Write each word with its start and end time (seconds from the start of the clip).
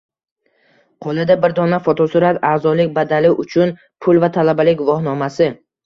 Qo`lida 1.07 1.35
bir 1.43 1.53
dona 1.59 1.79
fotosurat, 1.89 2.41
a`zolik 2.55 2.91
badali 2.99 3.35
uchun 3.47 3.79
pul 4.09 4.25
va 4.27 4.35
talabalik 4.41 4.85
guvohnomasi 4.87 5.57